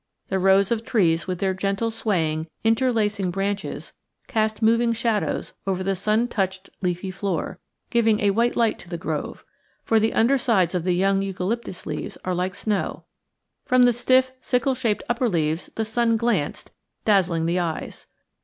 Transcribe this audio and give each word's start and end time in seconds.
The 0.29 0.39
rows 0.39 0.71
of 0.71 0.83
trees, 0.83 1.27
with 1.27 1.37
their 1.37 1.53
gently 1.53 1.91
swaying, 1.91 2.47
interlacing 2.63 3.29
branches, 3.29 3.93
cast 4.25 4.63
moving 4.63 4.93
shadows 4.93 5.53
over 5.67 5.83
the 5.83 5.93
sun 5.93 6.27
touched 6.27 6.71
leafy 6.81 7.11
floor, 7.11 7.59
giving 7.91 8.19
a 8.19 8.31
white 8.31 8.55
light 8.55 8.79
to 8.79 8.89
the 8.89 8.97
grove; 8.97 9.45
for 9.83 9.99
the 9.99 10.13
undersides 10.15 10.73
of 10.73 10.85
the 10.85 10.93
young 10.95 11.21
eucalyptus 11.21 11.85
leaves 11.85 12.17
are 12.25 12.33
like 12.33 12.55
snow. 12.55 13.03
From 13.65 13.83
the 13.83 13.93
stiff, 13.93 14.31
sickle 14.41 14.73
shaped 14.73 15.03
upper 15.07 15.29
leaves 15.29 15.69
the 15.75 15.85
sun 15.85 16.17
glanced, 16.17 16.71
dazzling 17.05 17.45
the 17.45 17.59
eyes. 17.59 18.07